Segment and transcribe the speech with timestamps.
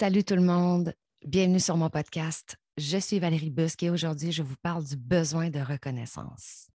[0.00, 0.94] Salut tout le monde,
[1.26, 2.56] bienvenue sur mon podcast.
[2.78, 6.70] Je suis Valérie Busque et aujourd'hui, je vous parle du besoin de reconnaissance.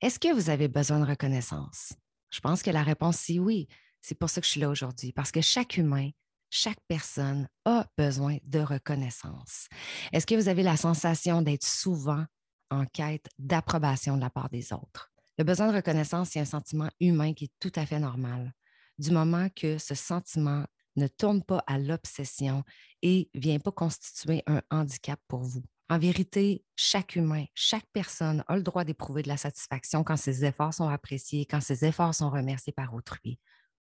[0.00, 1.94] Est-ce que vous avez besoin de reconnaissance?
[2.30, 3.66] Je pense que la réponse c'est oui.
[4.00, 6.10] C'est pour ça que je suis là aujourd'hui, parce que chaque humain,
[6.50, 9.66] chaque personne a besoin de reconnaissance.
[10.12, 12.26] Est-ce que vous avez la sensation d'être souvent
[12.70, 15.10] en quête d'approbation de la part des autres?
[15.36, 18.54] Le besoin de reconnaissance, c'est un sentiment humain qui est tout à fait normal.
[19.00, 20.64] Du moment que ce sentiment
[20.98, 22.64] ne tourne pas à l'obsession
[23.02, 25.62] et ne vient pas constituer un handicap pour vous.
[25.90, 30.44] En vérité, chaque humain, chaque personne a le droit d'éprouver de la satisfaction quand ses
[30.44, 33.38] efforts sont appréciés, quand ses efforts sont remerciés par autrui.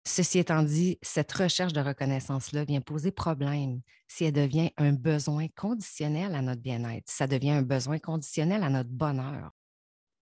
[0.07, 5.49] Ceci étant dit, cette recherche de reconnaissance-là vient poser problème si elle devient un besoin
[5.57, 9.51] conditionnel à notre bien-être, ça devient un besoin conditionnel à notre bonheur.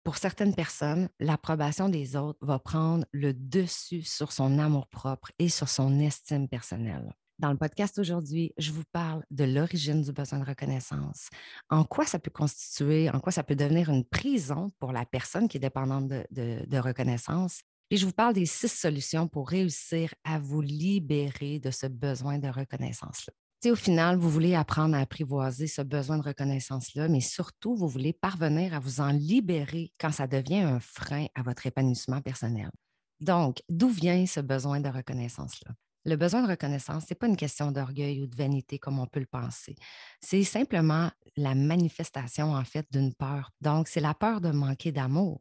[0.06, 5.68] Pour certaines personnes, l'approbation des autres va prendre le dessus sur son amour-propre et sur
[5.68, 7.12] son estime personnelle.
[7.40, 11.28] Dans le podcast aujourd'hui, je vous parle de l'origine du besoin de reconnaissance,
[11.70, 15.48] en quoi ça peut constituer, en quoi ça peut devenir une prison pour la personne
[15.48, 17.62] qui est dépendante de, de reconnaissance?
[17.90, 22.38] Et je vous parle des six solutions pour réussir à vous libérer de ce besoin
[22.38, 23.32] de reconnaissance-là.
[23.64, 28.12] Au final, vous voulez apprendre à apprivoiser ce besoin de reconnaissance-là, mais surtout, vous voulez
[28.12, 32.70] parvenir à vous en libérer quand ça devient un frein à votre épanouissement personnel.
[33.18, 35.72] Donc, d'où vient ce besoin de reconnaissance-là?
[36.04, 39.06] Le besoin de reconnaissance, ce n'est pas une question d'orgueil ou de vanité comme on
[39.06, 39.74] peut le penser.
[40.20, 43.50] C'est simplement la manifestation, en fait, d'une peur.
[43.60, 45.40] Donc, c'est la peur de manquer d'amour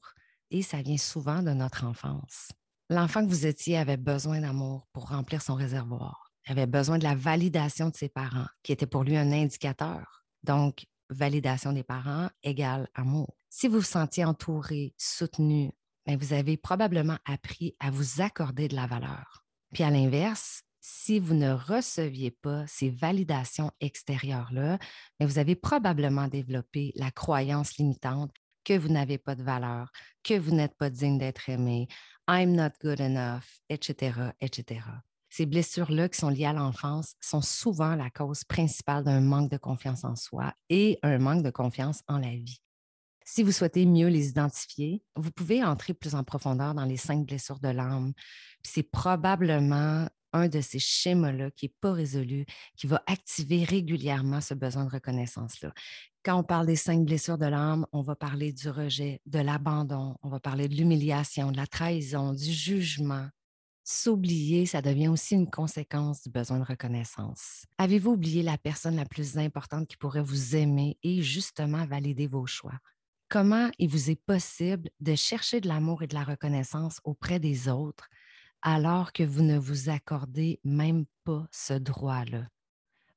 [0.50, 2.50] et ça vient souvent de notre enfance.
[2.90, 6.25] L'enfant que vous étiez avait besoin d'amour pour remplir son réservoir.
[6.48, 10.24] Avait besoin de la validation de ses parents, qui était pour lui un indicateur.
[10.44, 13.36] Donc, validation des parents égale amour.
[13.50, 15.72] Si vous vous sentiez entouré, soutenu,
[16.06, 19.44] ben, vous avez probablement appris à vous accorder de la valeur.
[19.74, 24.78] Puis à l'inverse, si vous ne receviez pas ces validations extérieures-là,
[25.20, 28.32] vous avez probablement développé la croyance limitante
[28.64, 29.92] que vous n'avez pas de valeur,
[30.24, 31.88] que vous n'êtes pas digne d'être aimé,
[32.28, 34.82] I'm not good enough, etc., etc.
[35.36, 39.58] Ces blessures-là qui sont liées à l'enfance sont souvent la cause principale d'un manque de
[39.58, 42.62] confiance en soi et un manque de confiance en la vie.
[43.26, 47.26] Si vous souhaitez mieux les identifier, vous pouvez entrer plus en profondeur dans les cinq
[47.26, 48.14] blessures de l'âme.
[48.64, 52.46] C'est probablement un de ces schémas-là qui n'est pas résolu,
[52.78, 55.74] qui va activer régulièrement ce besoin de reconnaissance-là.
[56.24, 60.16] Quand on parle des cinq blessures de l'âme, on va parler du rejet, de l'abandon,
[60.24, 63.28] on va parler de l'humiliation, de la trahison, du jugement.
[63.88, 67.66] S'oublier, ça devient aussi une conséquence du besoin de reconnaissance.
[67.78, 72.48] Avez-vous oublié la personne la plus importante qui pourrait vous aimer et justement valider vos
[72.48, 72.80] choix?
[73.30, 77.70] Comment il vous est possible de chercher de l'amour et de la reconnaissance auprès des
[77.70, 78.10] autres
[78.64, 82.48] alors que vous ne vous accordez même pas ce droit-là?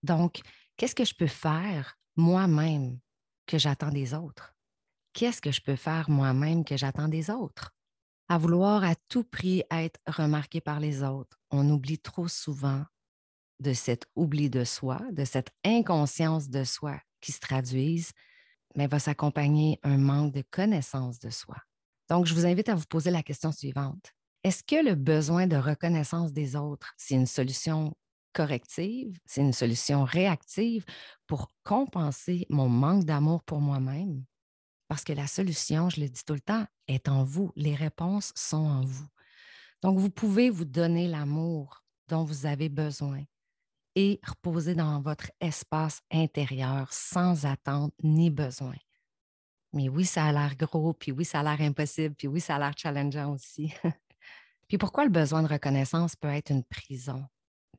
[0.02, 0.42] Donc,
[0.76, 2.98] qu'est-ce que je peux faire moi-même
[3.46, 4.54] que j'attends des autres?
[5.14, 7.74] Qu'est-ce que je peux faire moi-même que j'attends des autres?
[8.30, 12.84] À vouloir à tout prix être remarqué par les autres, on oublie trop souvent
[13.58, 18.12] de cet oubli de soi, de cette inconscience de soi qui se traduise,
[18.76, 21.56] mais va s'accompagner un manque de connaissance de soi.
[22.10, 24.12] Donc, je vous invite à vous poser la question suivante.
[24.44, 27.96] Est-ce que le besoin de reconnaissance des autres, c'est une solution
[28.34, 30.84] corrective, c'est une solution réactive
[31.26, 34.22] pour compenser mon manque d'amour pour moi-même?
[34.86, 37.52] Parce que la solution, je le dis tout le temps, est en vous.
[37.54, 39.06] Les réponses sont en vous.
[39.82, 43.22] Donc, vous pouvez vous donner l'amour dont vous avez besoin
[43.94, 48.76] et reposer dans votre espace intérieur sans attente ni besoin.
[49.72, 52.56] Mais oui, ça a l'air gros, puis oui, ça a l'air impossible, puis oui, ça
[52.56, 53.72] a l'air challengeant aussi.
[54.68, 57.24] Puis pourquoi le besoin de reconnaissance peut être une prison?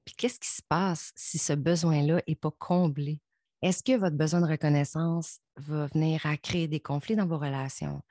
[0.03, 3.22] Puis qu'est-ce qui se passe si ce besoin-là n'est pas comblé?
[3.62, 8.02] Est-ce que votre besoin de reconnaissance va venir à créer des conflits dans vos relations?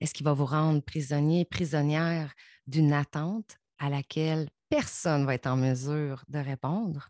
[0.00, 2.34] Est-ce qu'il va vous rendre prisonnier, prisonnière
[2.66, 7.08] d'une attente à laquelle personne ne va être en mesure de répondre?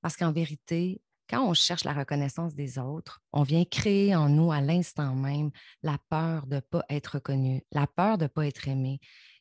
[0.00, 4.52] Parce qu'en vérité, quand on cherche la reconnaissance des autres, on vient créer en nous
[4.52, 5.50] à l'instant même
[5.82, 9.00] la peur de ne pas être reconnu, la peur de ne pas être aimé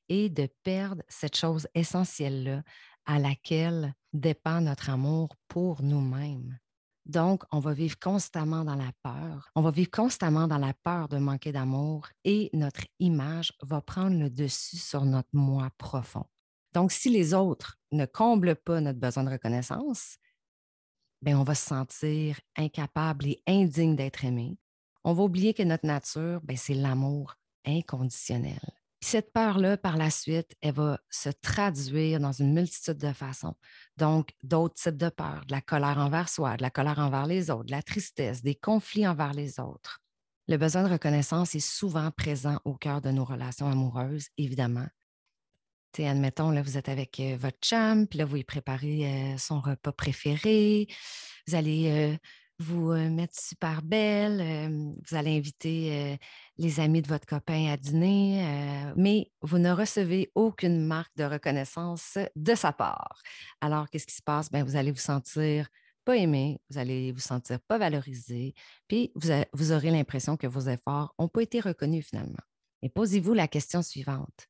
[0.09, 2.63] et de perdre cette chose essentielle-là
[3.05, 6.57] à laquelle dépend notre amour pour nous-mêmes.
[7.05, 9.49] Donc, on va vivre constamment dans la peur.
[9.55, 14.17] On va vivre constamment dans la peur de manquer d'amour et notre image va prendre
[14.17, 16.25] le dessus sur notre moi profond.
[16.73, 20.17] Donc, si les autres ne comblent pas notre besoin de reconnaissance,
[21.21, 24.57] bien, on va se sentir incapable et indigne d'être aimé.
[25.03, 27.35] On va oublier que notre nature, c'est l'amour
[27.65, 28.61] inconditionnel.
[29.03, 33.55] Cette peur-là, par la suite, elle va se traduire dans une multitude de façons.
[33.97, 37.49] Donc, d'autres types de peurs, de la colère envers soi, de la colère envers les
[37.51, 40.01] autres, de la tristesse, des conflits envers les autres.
[40.47, 44.87] Le besoin de reconnaissance est souvent présent au cœur de nos relations amoureuses, évidemment.
[45.93, 49.37] T'sais, admettons, là, vous êtes avec euh, votre chum, puis là, vous lui préparez euh,
[49.37, 50.87] son repas préféré.
[51.47, 52.17] Vous allez euh,
[52.63, 54.71] vous mettre super belle,
[55.07, 56.17] vous allez inviter
[56.57, 58.45] les amis de votre copain à dîner,
[58.95, 63.21] mais vous ne recevez aucune marque de reconnaissance de sa part.
[63.61, 64.51] Alors, qu'est-ce qui se passe?
[64.51, 65.67] Bien, vous allez vous sentir
[66.05, 68.53] pas aimé, vous allez vous sentir pas valorisé,
[68.87, 72.43] puis vous, vous aurez l'impression que vos efforts n'ont pas été reconnus finalement.
[72.81, 74.47] Et posez-vous la question suivante.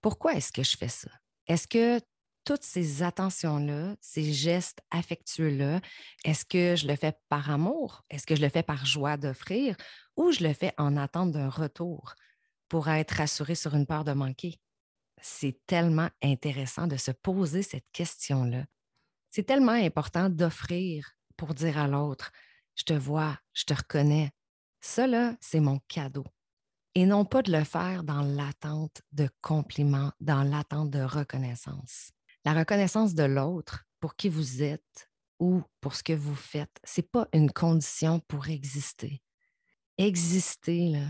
[0.00, 1.10] Pourquoi est-ce que je fais ça?
[1.46, 2.00] Est-ce que
[2.44, 5.80] toutes ces attentions-là, ces gestes affectueux-là,
[6.24, 8.04] est-ce que je le fais par amour?
[8.10, 9.76] Est-ce que je le fais par joie d'offrir?
[10.16, 12.14] Ou je le fais en attente d'un retour
[12.68, 14.60] pour être rassuré sur une peur de manquer?
[15.20, 18.66] C'est tellement intéressant de se poser cette question-là.
[19.30, 22.30] C'est tellement important d'offrir pour dire à l'autre,
[22.76, 24.30] je te vois, je te reconnais.
[24.80, 26.24] Ça, là, c'est mon cadeau.
[26.94, 32.12] Et non pas de le faire dans l'attente de compliments, dans l'attente de reconnaissance.
[32.44, 37.00] La reconnaissance de l'autre pour qui vous êtes ou pour ce que vous faites, ce
[37.00, 39.22] n'est pas une condition pour exister.
[39.96, 41.00] Exister,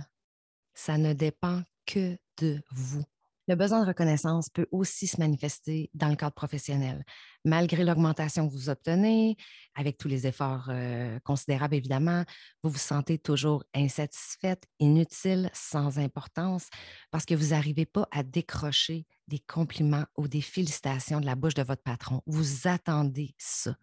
[0.74, 3.04] ça ne dépend que de vous.
[3.46, 7.04] Le besoin de reconnaissance peut aussi se manifester dans le cadre professionnel.
[7.44, 9.36] Malgré l'augmentation que vous obtenez,
[9.74, 12.24] avec tous les efforts euh, considérables évidemment,
[12.62, 16.68] vous vous sentez toujours insatisfaite, inutile, sans importance,
[17.10, 21.54] parce que vous n'arrivez pas à décrocher des compliments ou des félicitations de la bouche
[21.54, 22.22] de votre patron.
[22.26, 23.74] Vous attendez ça.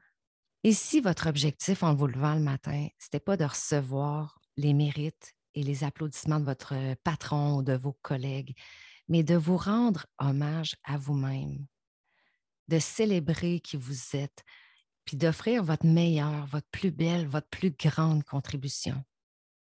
[0.63, 4.73] Et si votre objectif en vous levant le matin, ce n'était pas de recevoir les
[4.73, 8.55] mérites et les applaudissements de votre patron ou de vos collègues,
[9.11, 11.67] mais de vous rendre hommage à vous-même,
[12.69, 14.41] de célébrer qui vous êtes,
[15.03, 19.03] puis d'offrir votre meilleure, votre plus belle, votre plus grande contribution.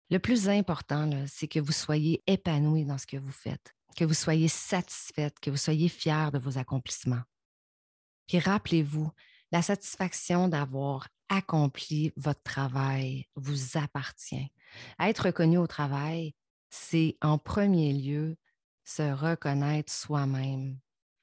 [0.09, 4.15] Le plus important, c'est que vous soyez épanoui dans ce que vous faites, que vous
[4.15, 7.23] soyez satisfaite, que vous soyez fier de vos accomplissements.
[8.25, 9.11] Puis rappelez-vous,
[9.51, 14.51] la satisfaction d'avoir accompli votre travail vous appartient.
[14.99, 16.33] Être reconnu au travail,
[16.71, 18.37] c'est en premier lieu
[18.85, 20.77] se reconnaître soi-même.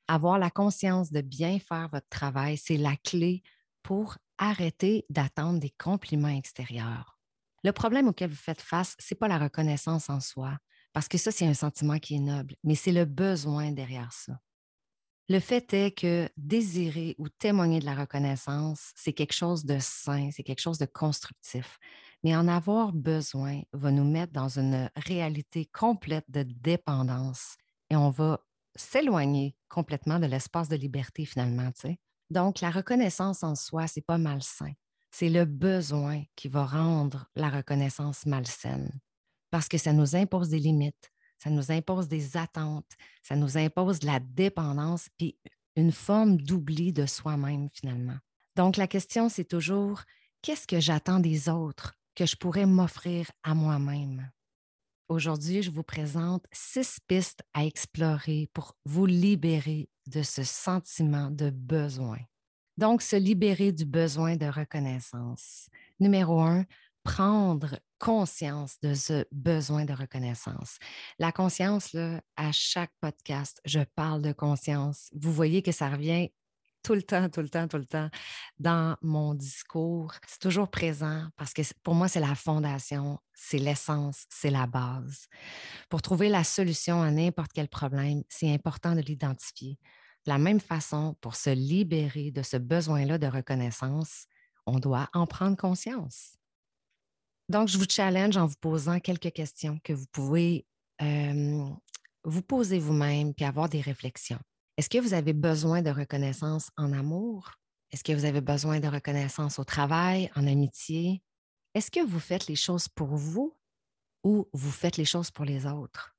[0.09, 3.43] Avoir la conscience de bien faire votre travail, c'est la clé
[3.83, 7.19] pour arrêter d'attendre des compliments extérieurs.
[7.65, 10.59] Le problème auquel vous faites face, ce n'est pas la reconnaissance en soi,
[10.93, 14.39] parce que ça, c'est un sentiment qui est noble, mais c'est le besoin derrière ça.
[15.29, 20.31] Le fait est que désirer ou témoigner de la reconnaissance, c'est quelque chose de sain,
[20.33, 21.79] c'est quelque chose de constructif.
[22.23, 27.57] Mais en avoir besoin va nous mettre dans une réalité complète de dépendance
[27.91, 28.41] et on va
[28.77, 31.71] s'éloigner complètement de l'espace de liberté finalement.
[32.31, 34.73] Donc, la reconnaissance en soi, c'est pas malsain.
[35.11, 38.91] C'est le besoin qui va rendre la reconnaissance malsaine
[39.51, 42.91] parce que ça nous impose des limites, ça nous impose des attentes,
[43.23, 45.37] ça nous impose de la dépendance puis
[45.77, 48.17] une forme d'oubli de soi-même finalement.
[48.57, 50.03] Donc, la question, c'est toujours
[50.41, 54.31] qu'est-ce que j'attends des autres que je pourrais m'offrir à moi-même.
[55.09, 61.51] Aujourd'hui, je vous présente six pistes à explorer pour vous libérer de ce sentiment de
[61.51, 62.19] besoin.
[62.79, 65.69] Donc, se libérer du besoin de reconnaissance.
[66.01, 66.65] Numéro un,
[67.05, 70.79] prendre conscience de ce besoin de reconnaissance.
[71.19, 75.11] La conscience, là, à chaque podcast, je parle de conscience.
[75.15, 76.31] Vous voyez que ça revient
[76.83, 78.09] tout le temps, tout le temps, tout le temps
[78.59, 80.13] dans mon discours.
[80.27, 85.27] C'est toujours présent parce que pour moi, c'est la fondation, c'est l'essence, c'est la base.
[85.89, 89.79] Pour trouver la solution à n'importe quel problème, c'est important de l'identifier.
[90.27, 94.27] De la même façon, pour se libérer de ce besoin-là de reconnaissance,
[94.67, 96.37] on doit en prendre conscience.
[97.49, 100.65] Donc, je vous challenge en vous posant quelques questions que vous pouvez
[101.03, 101.69] euh,
[102.25, 104.39] vous poser vous-même puis avoir des réflexions.
[104.79, 107.53] Est-ce que vous avez besoin de reconnaissance en amour?
[107.91, 111.23] Est-ce que vous avez besoin de reconnaissance au travail, en amitié?
[111.75, 113.55] Est-ce que vous faites les choses pour vous
[114.25, 116.17] ou vous faites les choses pour les autres?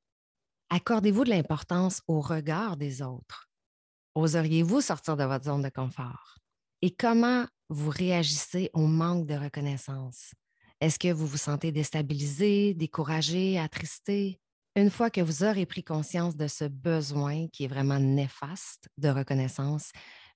[0.69, 3.49] Accordez-vous de l'importance au regard des autres?
[4.13, 6.37] Oseriez-vous sortir de votre zone de confort?
[6.83, 10.33] Et comment vous réagissez au manque de reconnaissance?
[10.79, 14.39] Est-ce que vous vous sentez déstabilisé, découragé, attristé?
[14.75, 19.09] Une fois que vous aurez pris conscience de ce besoin qui est vraiment néfaste de
[19.09, 19.91] reconnaissance,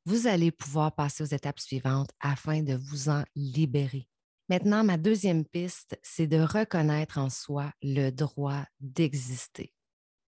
[0.06, 4.08] vous allez pouvoir passer aux étapes suivantes afin de vous en libérer.
[4.48, 9.74] Maintenant, ma deuxième piste, c'est de reconnaître en soi le droit d'exister.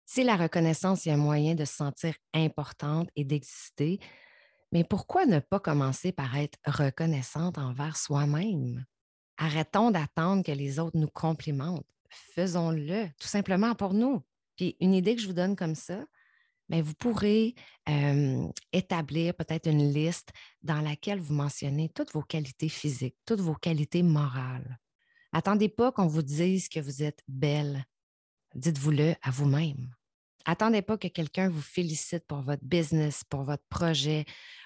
[0.05, 3.99] Si la reconnaissance est un moyen de se sentir importante et d'exister,
[4.71, 8.85] mais pourquoi ne pas commencer par être reconnaissante envers soi-même?
[9.37, 11.85] Arrêtons d'attendre que les autres nous complimentent.
[12.11, 14.23] Faisons-le tout simplement pour nous.
[14.57, 16.05] Puis une idée que je vous donne comme ça,
[16.69, 17.55] bien, vous pourrez
[18.73, 20.31] établir peut-être une liste
[20.63, 24.79] dans laquelle vous mentionnez toutes vos qualités physiques, toutes vos qualités morales.
[25.33, 27.85] Attendez pas qu'on vous dise que vous êtes belle.
[28.55, 29.91] Dites-vous-le à vous-même.
[30.49, 34.25] Attendez pas que quelqu'un vous félicite pour votre business, pour votre projet,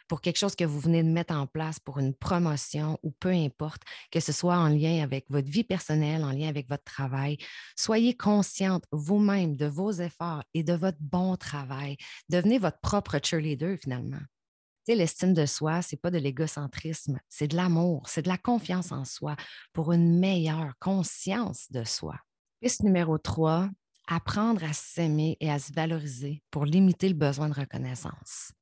[0.09, 3.31] pour quelque chose que vous venez de mettre en place, pour une promotion ou peu
[3.31, 7.39] importe, que ce soit en lien avec votre vie personnelle, en lien avec votre travail.
[7.77, 11.97] Soyez consciente vous-même de vos efforts et de votre bon travail.
[12.29, 14.21] Devenez votre propre cheerleader finalement.
[14.87, 18.91] L'estime de soi, ce n'est pas de l'égocentrisme, c'est de l'amour, c'est de la confiance
[18.91, 19.37] en soi
[19.73, 22.17] pour une meilleure conscience de soi.
[22.61, 23.71] Piste numéro 3,
[24.11, 28.53] apprendre à s'aimer et à se valoriser pour limiter le besoin de reconnaissance.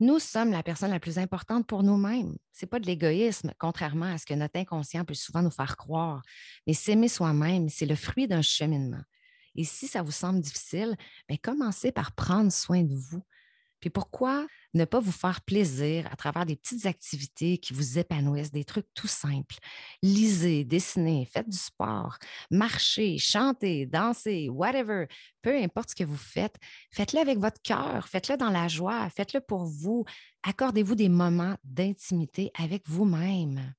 [0.00, 2.36] Nous sommes la personne la plus importante pour nous-mêmes.
[2.52, 5.76] Ce n'est pas de l'égoïsme, contrairement à ce que notre inconscient peut souvent nous faire
[5.76, 6.22] croire.
[6.66, 9.02] Mais s'aimer soi-même, c'est le fruit d'un cheminement.
[9.56, 10.94] Et si ça vous semble difficile,
[11.26, 13.24] bien, commencez par prendre soin de vous
[13.80, 18.52] puis pourquoi ne pas vous faire plaisir à travers des petites activités qui vous épanouissent,
[18.52, 19.56] des trucs tout simples?
[20.02, 22.18] Lisez, dessinez, faites du sport,
[22.50, 25.06] marchez, chantez, dansez, whatever.
[25.42, 26.56] Peu importe ce que vous faites,
[26.92, 30.04] faites-le avec votre cœur, faites-le dans la joie, faites-le pour vous.
[30.42, 33.74] Accordez-vous des moments d'intimité avec vous-même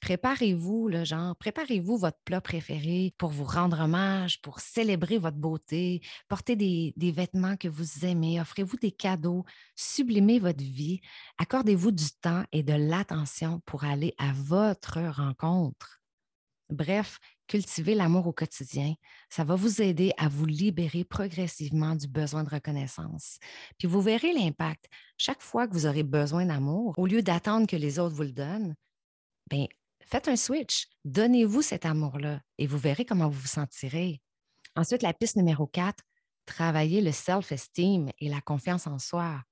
[0.00, 6.00] préparez-vous, le genre, préparez-vous votre plat préféré pour vous rendre hommage, pour célébrer votre beauté,
[6.28, 9.44] portez des, vêtements que vous aimez, offrez-vous des cadeaux,
[9.76, 11.00] sublimez votre vie,
[11.38, 16.00] accordez-vous du temps et de l'attention pour aller à votre rencontre.
[16.70, 18.94] Bref, cultivez l'amour au quotidien.
[19.28, 23.38] Ça va vous aider à vous libérer progressivement du besoin de reconnaissance.
[23.76, 24.86] Puis vous verrez l'impact.
[25.18, 28.32] Chaque fois que vous aurez besoin d'amour, au lieu d'attendre que les autres vous le
[28.32, 28.76] donnent,
[29.50, 29.66] bien,
[30.02, 34.20] Faites un switch, donnez-vous cet amour-là et vous verrez comment vous vous sentirez.
[34.76, 36.02] Ensuite, la piste numéro 4,
[36.46, 39.42] travaillez le self-esteem et la confiance en soi.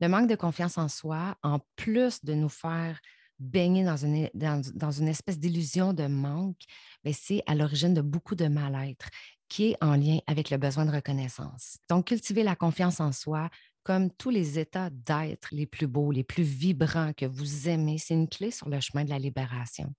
[0.00, 3.00] Le manque de confiance en soi, en plus de nous faire
[3.38, 6.60] baigner dans une, dans, une espèce d'illusion de manque,
[7.04, 9.08] ben, c'est à l'origine de beaucoup de mal-être
[9.48, 11.78] qui est en lien avec le besoin de reconnaissance.
[11.88, 13.48] Donc, cultiver la confiance en soi,
[13.82, 18.14] comme tous les états d'être les plus beaux, les plus vibrants que vous aimez, c'est
[18.14, 19.94] une clé sur le chemin de la libération.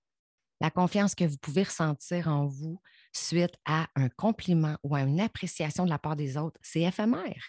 [0.60, 2.80] La confiance que vous pouvez ressentir en vous
[3.12, 7.42] suite à un compliment ou à une appréciation de la part des autres, c'est éphémère.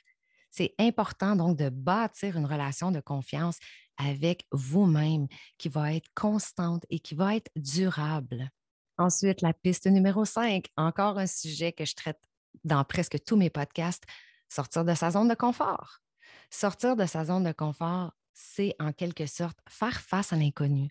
[0.49, 3.57] C'est important donc de bâtir une relation de confiance
[3.97, 8.49] avec vous-même qui va être constante et qui va être durable.
[8.97, 12.19] Ensuite, la piste numéro 5, encore un sujet que je traite
[12.63, 14.03] dans presque tous mes podcasts,
[14.49, 15.99] sortir de sa zone de confort.
[16.51, 20.89] Sortir de sa zone de confort, c'est en quelque sorte faire face à l'inconnu.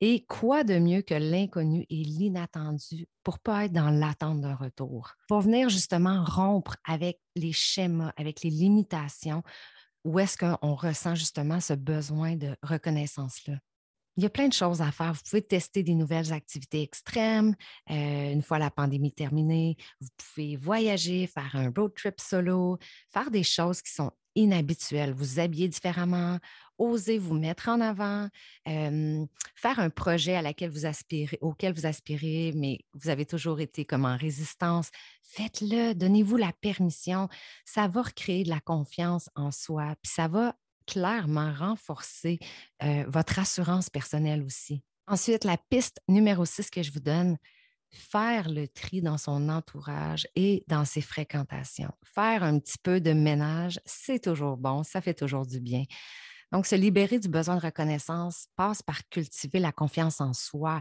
[0.00, 4.54] Et quoi de mieux que l'inconnu et l'inattendu pour ne pas être dans l'attente d'un
[4.54, 9.42] retour, pour venir justement rompre avec les schémas, avec les limitations,
[10.04, 13.58] où est-ce qu'on ressent justement ce besoin de reconnaissance-là?
[14.18, 15.12] Il y a plein de choses à faire.
[15.12, 17.54] Vous pouvez tester des nouvelles activités extrêmes
[17.88, 19.76] euh, une fois la pandémie terminée.
[20.00, 22.78] Vous pouvez voyager, faire un road trip solo,
[23.12, 26.40] faire des choses qui sont inhabituel, vous habiller différemment,
[26.78, 28.28] oser vous mettre en avant,
[28.64, 30.40] faire un projet
[31.40, 34.90] auquel vous aspirez, mais vous avez toujours été comme en résistance.
[35.22, 37.28] Faites-le, donnez-vous la permission.
[37.64, 40.56] Ça va recréer de la confiance en soi, puis ça va
[40.88, 42.40] clairement renforcer
[43.06, 44.82] votre assurance personnelle aussi.
[45.06, 47.36] Ensuite, la piste numéro 6 que je vous donne,
[47.90, 51.92] faire le tri dans son entourage et dans ses fréquentations.
[52.04, 55.84] Faire un petit peu de ménage, c'est toujours bon, ça fait toujours du bien.
[56.52, 60.80] Donc, se libérer du besoin de reconnaissance passe par cultiver la confiance en soi,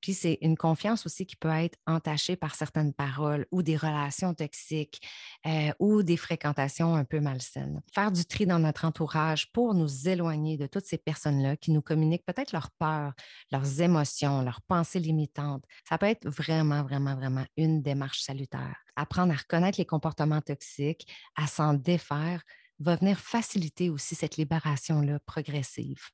[0.00, 4.34] puis c'est une confiance aussi qui peut être entachée par certaines paroles ou des relations
[4.34, 5.00] toxiques
[5.46, 7.82] euh, ou des fréquentations un peu malsaines.
[7.94, 11.82] Faire du tri dans notre entourage pour nous éloigner de toutes ces personnes-là qui nous
[11.82, 13.12] communiquent peut-être leurs peurs,
[13.50, 18.76] leurs émotions, leurs pensées limitantes, ça peut être vraiment, vraiment, vraiment une démarche salutaire.
[18.96, 22.42] Apprendre à reconnaître les comportements toxiques, à s'en défaire,
[22.80, 26.10] va venir faciliter aussi cette libération-là progressive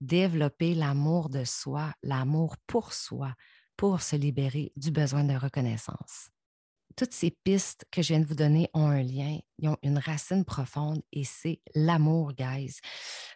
[0.00, 3.34] développer l'amour de soi, l'amour pour soi,
[3.76, 6.30] pour se libérer du besoin de reconnaissance.
[6.96, 9.98] Toutes ces pistes que je viens de vous donner ont un lien, ils ont une
[9.98, 12.80] racine profonde et c'est l'amour, guys.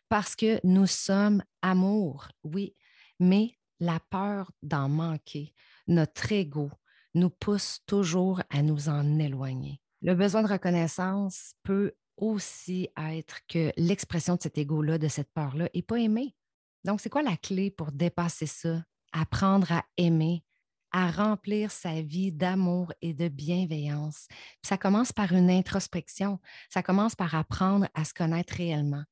[0.08, 2.74] Parce que nous sommes amour, oui,
[3.20, 5.54] mais la peur d'en manquer,
[5.86, 6.70] notre ego,
[7.14, 9.80] nous pousse toujours à nous en éloigner.
[10.02, 15.68] Le besoin de reconnaissance peut aussi être que l'expression de cet ego-là, de cette peur-là,
[15.74, 16.34] n'est pas aimée.
[16.84, 18.82] Donc, c'est quoi la clé pour dépasser ça?
[19.12, 20.44] Apprendre à aimer,
[20.94, 24.28] à remplir sa vie d'amour et de bienveillance.
[24.62, 26.38] ça commence par une introspection.
[26.70, 29.02] Ça commence par apprendre à se connaître réellement.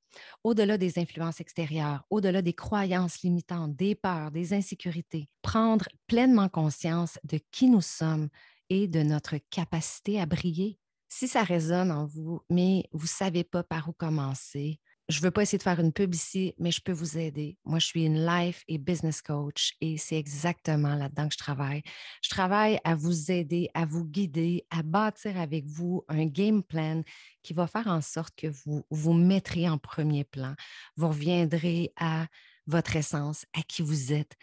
[0.45, 7.19] Au-delà des influences extérieures, au-delà des croyances limitantes, des peurs, des insécurités, prendre pleinement conscience
[7.25, 8.29] de qui nous sommes
[8.69, 10.79] et de notre capacité à briller.
[11.09, 14.79] Si ça résonne en vous, mais vous ne savez pas par où commencer,
[15.13, 17.59] je ne veux pas essayer de faire une pub ici, mais je peux vous aider.
[17.65, 21.83] Moi, je suis une life et business coach et c'est exactement là-dedans que je travaille.
[22.23, 27.03] Je travaille à vous aider, à vous guider, à bâtir avec vous un game plan
[27.43, 30.55] qui va faire en sorte que vous vous mettrez en premier plan.
[30.97, 32.27] Vous reviendrez à
[32.67, 34.37] votre essence, à qui vous êtes.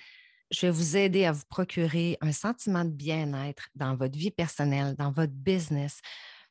[0.52, 4.96] Je vais vous aider à vous procurer un sentiment de bien-être dans votre vie personnelle,
[4.96, 6.00] dans votre business,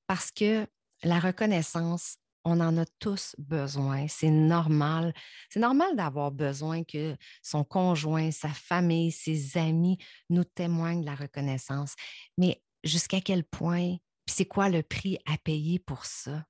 [0.07, 0.67] parce que
[1.03, 4.07] la reconnaissance, on en a tous besoin.
[4.09, 5.13] C'est normal.
[5.51, 9.99] C'est normal d'avoir besoin que son conjoint, sa famille, ses amis
[10.31, 11.95] nous témoignent de la reconnaissance.
[12.37, 16.45] Mais jusqu'à quel point, puis c'est quoi le prix à payer pour ça?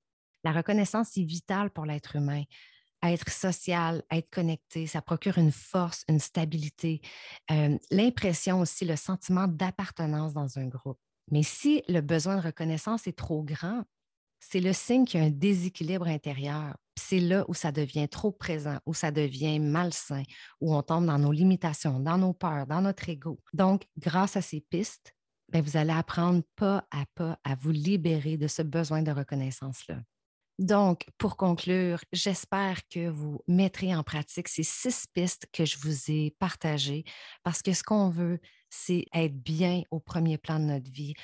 [0.44, 2.42] La reconnaissance est vitale pour l'être humain.
[3.02, 7.00] être social, être connecté, ça procure une force, une stabilité,
[7.52, 10.98] euh, l'impression aussi, le sentiment d'appartenance dans un groupe.
[11.30, 13.84] Mais si le besoin de reconnaissance est trop grand,
[14.40, 16.76] c'est le signe qu'il y a un déséquilibre intérieur.
[16.96, 20.22] C'est là où ça devient trop présent, où ça devient malsain,
[20.60, 23.38] où on tombe dans nos limitations, dans nos peurs, dans notre ego.
[23.52, 25.12] Donc, grâce à ces pistes,
[25.50, 30.00] ben, vous allez apprendre pas à pas à vous libérer de ce besoin de reconnaissance-là.
[30.58, 36.10] Donc, pour conclure, j'espère que vous mettrez en pratique ces six pistes que je vous
[36.10, 37.04] ai partagées
[37.44, 41.14] parce que ce qu'on veut, c'est être bien au premier plan de notre vie,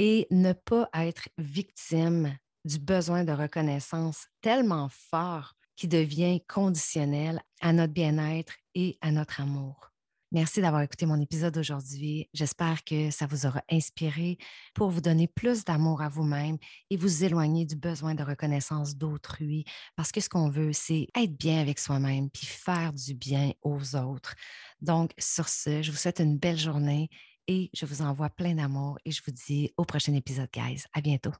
[0.00, 7.74] et ne pas être victime du besoin de reconnaissance tellement fort qui devient conditionnel à
[7.74, 9.90] notre bien-être et à notre amour.
[10.32, 12.30] Merci d'avoir écouté mon épisode aujourd'hui.
[12.32, 14.38] J'espère que ça vous aura inspiré
[14.74, 16.56] pour vous donner plus d'amour à vous-même
[16.88, 19.64] et vous éloigner du besoin de reconnaissance d'autrui.
[19.96, 23.96] Parce que ce qu'on veut, c'est être bien avec soi-même puis faire du bien aux
[23.96, 24.34] autres.
[24.80, 27.10] Donc, sur ce, je vous souhaite une belle journée
[27.50, 30.84] et je vous envoie plein d'amour et je vous dis au prochain épisode, guys.
[30.92, 31.32] À bientôt.